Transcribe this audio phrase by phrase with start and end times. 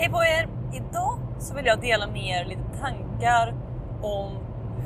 [0.00, 0.48] Hej på er!
[0.76, 3.54] Idag så vill jag dela med er lite tankar
[4.02, 4.32] om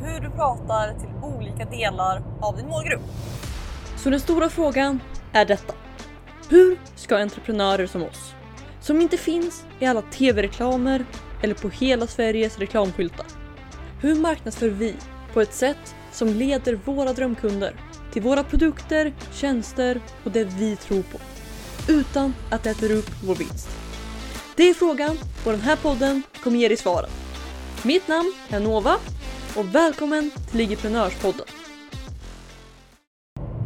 [0.02, 3.02] hur du pratar till olika delar av din målgrupp.
[3.96, 5.00] Så den stora frågan
[5.32, 5.74] är detta.
[6.50, 8.34] Hur ska entreprenörer som oss,
[8.80, 11.04] som inte finns i alla tv-reklamer
[11.42, 13.26] eller på hela Sveriges reklamskyltar.
[14.00, 14.96] Hur marknadsför vi
[15.32, 17.74] på ett sätt som leder våra drömkunder
[18.12, 21.18] till våra produkter, tjänster och det vi tror på
[21.88, 23.83] utan att det äter upp vår vinst?
[24.56, 25.16] Det är frågan
[25.46, 27.10] och den här podden kommer ge dig svaren.
[27.84, 28.94] Mitt namn är Nova
[29.56, 31.46] och välkommen till Ligiprenörspodden.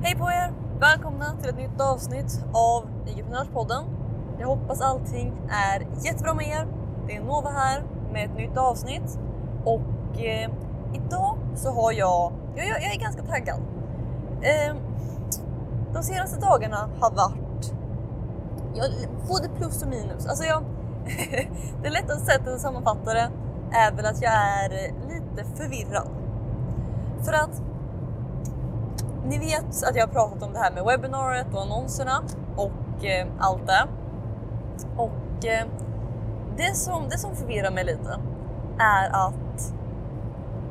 [0.02, 0.52] Hej på er!
[0.80, 3.84] Välkomna till ett nytt avsnitt av Ligiprenörspodden.
[4.40, 6.66] Jag hoppas allting är jättebra med er.
[7.06, 9.18] Det är Nova här med ett nytt avsnitt
[9.64, 10.50] och eh,
[10.94, 13.60] idag så har jag, jag, jag, jag är ganska taggad.
[14.42, 14.76] Eh,
[15.94, 17.72] de senaste dagarna har varit
[18.74, 18.90] jag,
[19.28, 20.26] både plus och minus.
[20.26, 20.64] Alltså jag,
[21.82, 23.30] det lättaste sättet att sammanfatta det
[23.72, 24.68] är väl att jag är
[25.08, 26.08] lite förvirrad.
[27.24, 27.62] För att
[29.24, 32.22] ni vet att jag har pratat om det här med webbinariet och annonserna
[32.56, 33.88] och eh, allt det.
[34.96, 35.66] Och eh,
[36.56, 38.20] det, som, det som förvirrar mig lite
[38.78, 39.74] är att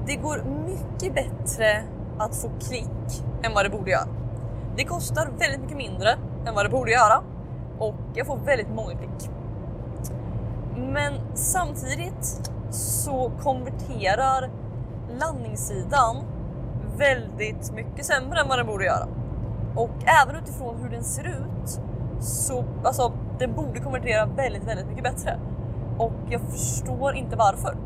[0.05, 1.83] det går mycket bättre
[2.17, 4.07] att få klick än vad det borde göra.
[4.75, 6.09] Det kostar väldigt mycket mindre
[6.45, 7.23] än vad det borde göra
[7.79, 9.36] och jag får väldigt många klick.
[10.77, 14.49] Men samtidigt så konverterar
[15.19, 16.15] landningssidan
[16.97, 19.07] väldigt mycket sämre än vad den borde göra.
[19.75, 19.91] Och
[20.23, 21.81] även utifrån hur den ser ut
[22.19, 25.39] så alltså, den borde konvertera väldigt, väldigt mycket bättre.
[25.97, 27.77] Och jag förstår inte varför.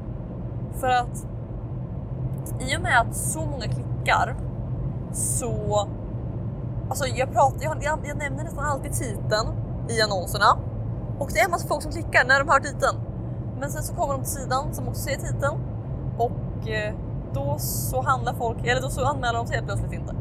[0.79, 1.25] För att
[2.59, 4.35] i och med att så många klickar
[5.11, 5.87] så
[6.89, 9.47] Alltså jag pratar, jag, jag, jag nämner nästan alltid titeln
[9.89, 10.57] i annonserna
[11.21, 12.97] och det är en massa folk som klickar när de hör titeln.
[13.59, 15.57] Men sen så kommer de till sidan som också ser titeln
[16.17, 16.93] och eh,
[17.33, 20.15] då så handlar folk, eller då så anmäler de sig helt plötsligt inte.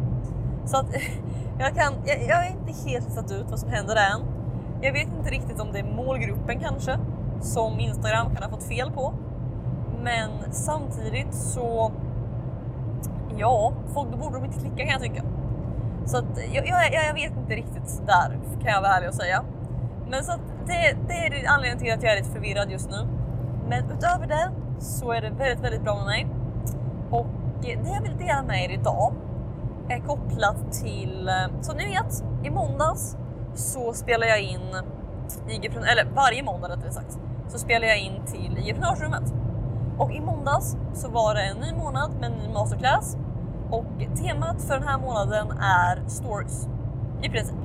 [0.64, 0.86] Så att
[1.58, 4.20] jag kan, jag, jag är inte helt satt ut vad som händer än.
[4.82, 6.98] Jag vet inte riktigt om det är målgruppen kanske
[7.40, 9.14] som Instagram kan ha fått fel på.
[10.02, 11.92] Men samtidigt så
[13.36, 15.22] ja, folk, då borde de inte klicka kan jag tycka.
[16.06, 19.44] Så att jag, jag, jag vet inte riktigt där kan jag vara ärlig och säga.
[20.10, 23.06] Men så att det, det är anledningen till att jag är lite förvirrad just nu.
[23.68, 26.26] Men utöver det så är det väldigt, väldigt bra med mig.
[27.10, 27.26] Och
[27.62, 29.14] det jag vill dela med er idag
[29.88, 33.16] är kopplat till, som ni vet, i måndags
[33.54, 34.60] så spelar jag in
[35.92, 39.34] eller varje måndag rättare sagt, så spelar jag in till IG-prenörsrummet.
[39.98, 43.16] Och i måndags så var det en ny månad med en ny masterclass
[43.70, 43.84] och
[44.22, 46.68] temat för den här månaden är stories
[47.22, 47.56] i princip.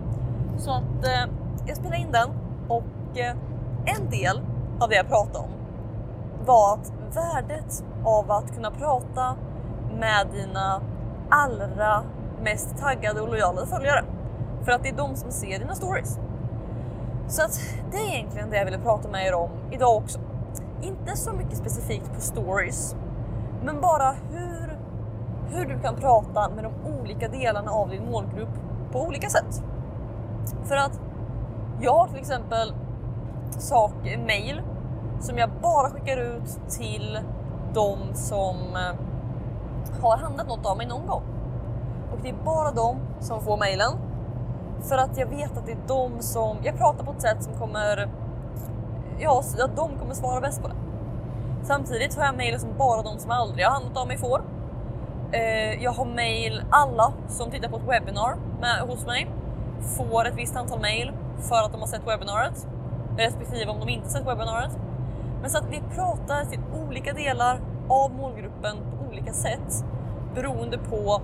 [0.57, 1.31] Så att eh,
[1.65, 2.29] jag spelade in den
[2.67, 3.35] och eh,
[3.85, 4.41] en del
[4.79, 5.49] av det jag pratade om
[6.45, 9.35] var att värdet av att kunna prata
[9.99, 10.81] med dina
[11.29, 12.03] allra
[12.43, 14.03] mest taggade och lojala följare.
[14.63, 16.19] För att det är de som ser dina stories.
[17.27, 17.59] Så att
[17.91, 20.19] det är egentligen det jag ville prata med er om idag också.
[20.81, 22.95] Inte så mycket specifikt på stories,
[23.63, 24.77] men bara hur,
[25.49, 28.49] hur du kan prata med de olika delarna av din målgrupp
[28.91, 29.63] på olika sätt.
[30.63, 30.99] För att
[31.81, 32.73] jag har till exempel
[33.59, 33.93] sak,
[34.27, 34.61] mail
[35.19, 37.19] som jag bara skickar ut till
[37.73, 41.23] de som eh, har handlat något av mig någon gång.
[42.11, 43.91] Och det är bara de som får mailen.
[44.81, 47.53] För att jag vet att det är de som, jag pratar på ett sätt som
[47.53, 48.09] kommer,
[49.19, 50.75] ja, att de kommer svara bäst på det.
[51.63, 54.41] Samtidigt har jag mejl som bara de som aldrig har handlat av mig får.
[55.31, 56.63] Eh, jag har mejl...
[56.69, 59.31] alla som tittar på ett webbinar med, hos mig
[59.97, 62.67] får ett visst antal mejl för att de har sett webbinariet
[63.17, 64.77] respektive om de inte sett webbinariet.
[65.41, 67.59] Men så att vi pratar till olika delar
[67.89, 69.85] av målgruppen på olika sätt
[70.35, 71.21] beroende på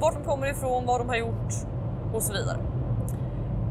[0.00, 1.54] vart de kommer ifrån, vad de har gjort
[2.14, 2.58] och så vidare.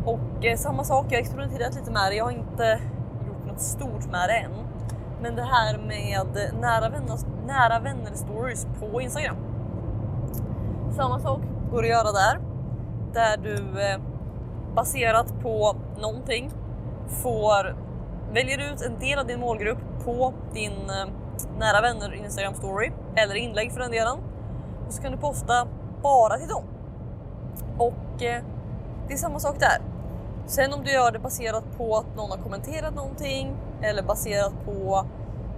[0.06, 2.16] Och eh, samma sak, jag har experimenterat lite med det.
[2.16, 2.80] Jag har inte
[3.28, 4.52] gjort något stort med det än.
[5.22, 6.28] Men det här med
[6.62, 7.18] nära vänner,
[7.48, 9.36] nära vänner stories på Instagram.
[10.96, 12.40] Samma sak går att göra där.
[13.14, 14.00] Där du eh,
[14.76, 16.52] baserat på någonting
[17.08, 17.76] får
[18.34, 21.08] väljer ut en del av din målgrupp på din eh,
[21.60, 24.18] nära vänner Instagram story eller inlägg för den delen
[24.88, 25.68] och så kan du posta
[26.02, 26.64] bara till dem.
[27.78, 28.44] Och eh,
[29.08, 29.82] det är samma sak där.
[30.46, 35.06] Sen om du gör det baserat på att någon har kommenterat någonting eller baserat på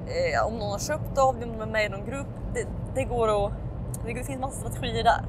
[0.07, 2.27] eh, om någon har köpt av dig, om de är med i någon grupp.
[2.53, 3.51] Det, det går att,
[4.05, 5.25] det finns massa strategier där.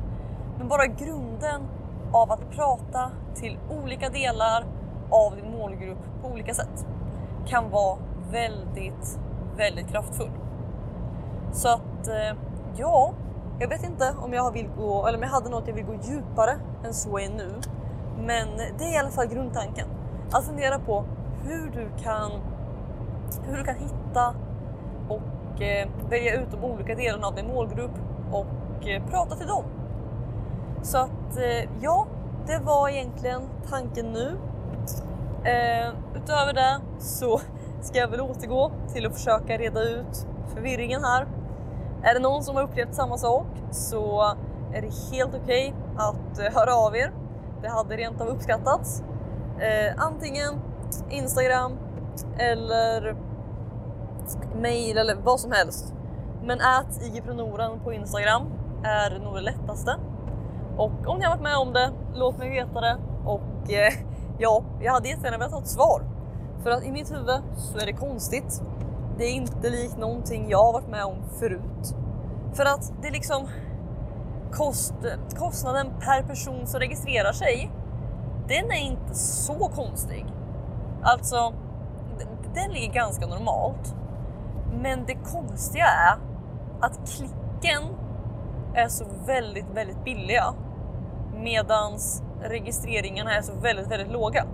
[0.58, 1.62] Men bara grunden
[2.12, 4.64] av att prata till olika delar
[5.10, 6.86] av din målgrupp på olika sätt
[7.46, 7.98] kan vara
[8.30, 9.18] väldigt,
[9.56, 10.30] väldigt kraftfull.
[11.52, 12.38] Så att eh,
[12.76, 13.12] ja,
[13.58, 15.94] jag vet inte om jag vill gå, eller om jag hade något jag vill gå
[15.94, 17.54] djupare än så i nu.
[18.18, 19.88] Men det är i alla fall grundtanken.
[20.32, 21.04] Att fundera på
[21.44, 22.30] hur du kan,
[23.46, 24.34] hur du kan hitta
[25.08, 27.98] och eh, välja ut de olika delarna av din målgrupp
[28.32, 29.64] och eh, prata till dem.
[30.82, 32.06] Så att eh, ja,
[32.46, 34.36] det var egentligen tanken nu.
[35.44, 37.40] Eh, utöver det så
[37.80, 41.26] ska jag väl återgå till att försöka reda ut förvirringen här.
[42.02, 44.22] Är det någon som har upplevt samma sak så
[44.72, 47.12] är det helt okej okay att eh, höra av er.
[47.62, 49.02] Det hade rent av uppskattats.
[49.58, 50.54] Eh, antingen
[51.10, 51.72] Instagram
[52.38, 53.16] eller
[54.54, 55.94] mail eller vad som helst.
[56.42, 57.22] Men ät IG
[57.84, 58.42] på Instagram
[58.84, 59.96] är nog det lättaste.
[60.78, 62.96] Och om ni har varit med om det, låt mig veta det.
[63.24, 63.92] Och eh,
[64.38, 66.02] ja, jag hade jättegärna velat ha ett svar.
[66.62, 68.62] För att i mitt huvud så är det konstigt.
[69.18, 71.94] Det är inte likt någonting jag har varit med om förut.
[72.54, 73.48] För att det är liksom
[74.52, 74.94] kost,
[75.36, 77.70] kostnaden per person som registrerar sig,
[78.48, 80.26] den är inte så konstig.
[81.02, 81.52] Alltså,
[82.54, 83.94] den ligger ganska normalt.
[84.82, 86.18] Men det konstiga är
[86.80, 87.82] att klicken
[88.74, 90.54] är så väldigt, väldigt billiga
[91.38, 94.46] medans registreringarna är så väldigt, väldigt låga.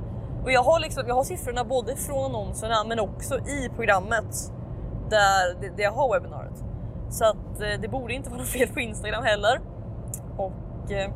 [0.44, 4.52] Och jag har, liksom, jag har siffrorna både från annonserna men också i programmet
[5.10, 6.64] där, där jag har webbinariet.
[7.10, 9.60] Så att eh, det borde inte vara något fel på Instagram heller.
[10.36, 11.10] Och eh,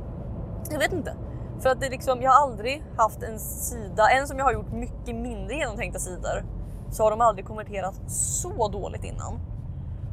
[0.70, 1.15] jag vet inte.
[1.61, 4.73] För att det liksom, jag har aldrig haft en sida, en som jag har gjort
[4.73, 6.44] mycket mindre genomtänkta sidor,
[6.91, 9.41] så har de aldrig konverterat så dåligt innan.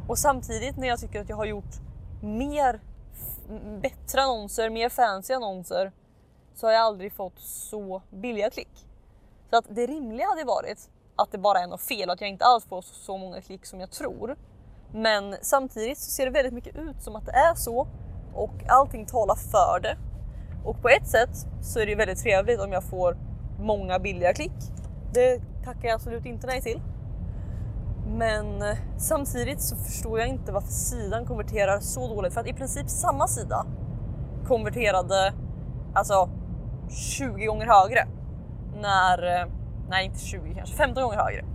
[0.07, 1.75] Och samtidigt när jag tycker att jag har gjort
[2.21, 2.79] mer
[3.81, 5.91] bättre annonser, mer fancy annonser,
[6.53, 8.87] så har jag aldrig fått så billiga klick.
[9.49, 12.29] Så att det rimliga hade varit att det bara är något fel och att jag
[12.29, 14.35] inte alls får så många klick som jag tror.
[14.93, 17.87] Men samtidigt så ser det väldigt mycket ut som att det är så
[18.33, 19.97] och allting talar för det.
[20.65, 21.29] Och på ett sätt
[21.61, 23.17] så är det väldigt trevligt om jag får
[23.59, 24.51] många billiga klick.
[25.13, 26.81] Det tackar jag absolut inte nej till.
[28.17, 32.53] Men eh, samtidigt så förstår jag inte varför sidan konverterar så dåligt för att i
[32.53, 33.65] princip samma sida
[34.47, 35.33] konverterade
[35.93, 36.29] alltså
[36.89, 38.07] 20 gånger högre
[38.81, 39.47] när, eh,
[39.89, 41.45] nej inte 20 kanske 15 gånger högre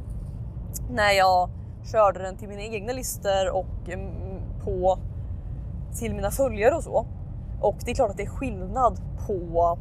[0.90, 1.50] när jag
[1.92, 4.98] körde den till mina egna listor och mm, på
[5.98, 7.06] till mina följare och så.
[7.60, 9.78] Och det är klart att det är skillnad på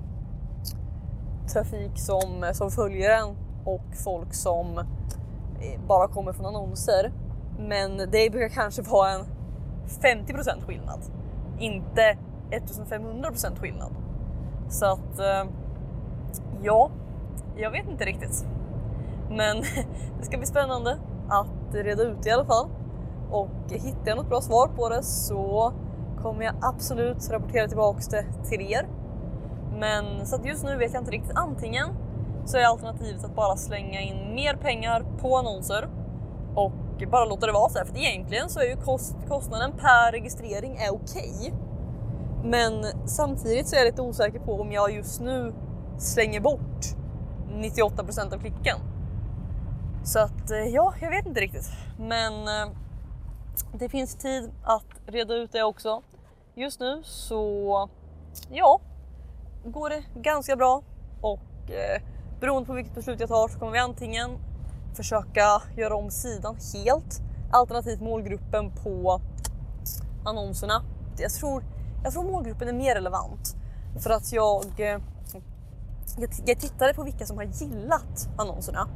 [1.53, 4.85] trafik som, som följer en och folk som
[5.88, 7.11] bara kommer från annonser.
[7.59, 9.25] Men det brukar kanske vara en
[10.01, 11.00] 50% skillnad,
[11.59, 12.17] inte
[12.51, 13.95] 1500% skillnad.
[14.69, 15.51] Så att eh,
[16.61, 16.91] ja,
[17.56, 18.45] jag vet inte riktigt.
[19.29, 19.61] Men
[20.19, 20.97] det ska bli spännande
[21.29, 22.69] att reda ut i alla fall.
[23.31, 25.73] Och hittar jag något bra svar på det så
[26.21, 28.88] kommer jag absolut rapportera tillbaks det till er.
[29.79, 31.31] Men så att just nu vet jag inte riktigt.
[31.35, 31.89] Antingen
[32.45, 35.89] så är alternativet att bara slänga in mer pengar på annonser
[36.56, 36.71] och
[37.12, 37.86] bara låta det vara så här.
[37.86, 41.33] För egentligen så är ju kost, kostnaden per registrering är okej.
[41.39, 41.51] Okay.
[42.44, 45.53] Men samtidigt så är jag lite osäker på om jag just nu
[45.97, 46.86] slänger bort
[47.51, 48.77] 98% av klicken.
[50.03, 51.71] Så att eh, ja, jag vet inte riktigt.
[52.00, 52.75] Men eh,
[53.74, 56.01] det finns tid att reda ut det också.
[56.55, 57.89] Just nu så
[58.51, 58.81] ja,
[59.65, 60.84] går det ganska bra
[61.22, 62.01] och eh,
[62.39, 64.29] beroende på vilket beslut jag tar så kommer vi antingen
[64.93, 69.22] försöka göra om sidan helt alternativt målgruppen på
[70.25, 70.84] annonserna.
[71.17, 71.63] Jag tror,
[72.03, 73.55] jag tror målgruppen är mer relevant
[74.00, 75.00] för att jag, eh,
[76.17, 78.88] jag, jag tittade på vilka som har gillat annonserna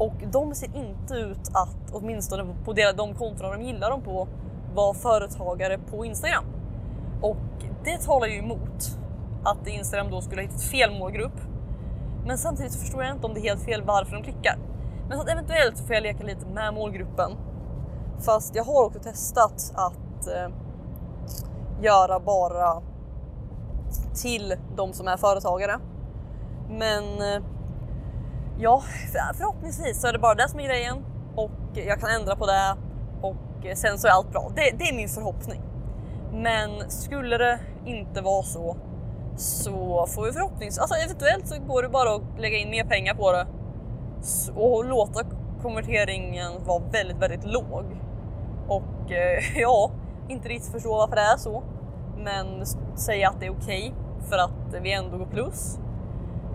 [0.00, 4.28] och de ser inte ut att, åtminstone på de konton de gillar dem på,
[4.74, 6.44] vara företagare på Instagram.
[7.22, 8.98] Och det talar ju emot
[9.44, 11.40] att Instagram då skulle ha hittat fel målgrupp.
[12.26, 14.58] Men samtidigt förstår jag inte om det är helt fel varför de klickar.
[15.08, 17.30] Men så att eventuellt så får jag leka lite med målgruppen.
[18.20, 20.48] Fast jag har också testat att eh,
[21.82, 22.82] göra bara
[24.22, 25.78] till de som är företagare.
[26.68, 27.42] Men eh,
[28.58, 28.82] ja,
[29.34, 31.04] förhoppningsvis så är det bara det som är grejen
[31.36, 32.76] och jag kan ändra på det
[33.22, 34.52] och sen så är allt bra.
[34.56, 35.60] Det, det är min förhoppning.
[36.32, 38.76] Men skulle det inte vara så
[39.40, 43.14] så får vi förhoppningsvis, alltså eventuellt så går det bara att lägga in mer pengar
[43.14, 43.46] på det
[44.54, 45.20] och låta
[45.62, 47.84] konverteringen vara väldigt, väldigt låg.
[48.68, 49.90] Och eh, ja,
[50.28, 51.62] inte riktigt förstå varför det är så,
[52.16, 52.66] men
[52.96, 55.78] säga att det är okej okay för att vi ändå går plus.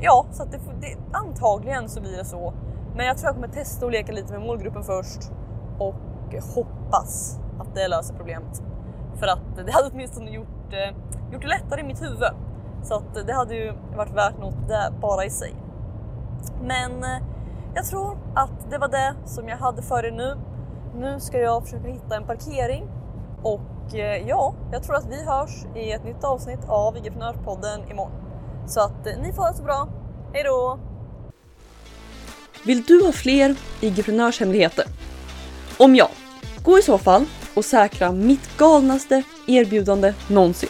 [0.01, 2.54] Ja, så att det, det, antagligen så blir det så.
[2.96, 5.32] Men jag tror jag kommer testa och leka lite med målgruppen först
[5.80, 5.96] och
[6.56, 8.63] hoppas att det löser problemet.
[9.15, 10.96] För att det hade åtminstone gjort, eh,
[11.34, 12.24] gjort det lättare i mitt huvud.
[12.88, 15.56] Så att det hade ju varit värt något där bara i sig.
[16.62, 17.18] Men eh,
[17.75, 20.38] jag tror att det var det som jag hade för er nu.
[20.96, 22.88] Nu ska jag försöka hitta en parkering
[23.44, 28.12] och eh, ja, jag tror att vi hörs i ett nytt avsnitt av IG-prenörspodden imorgon.
[28.68, 29.88] Så att eh, ni får ha det så bra.
[30.34, 30.80] Hej då!
[32.65, 34.86] Vill du ha fler IG-prenörshemligheter?
[35.77, 36.10] Om ja,
[36.63, 37.25] gå i så fall
[37.56, 40.70] och säkra mitt galnaste erbjudande någonsin.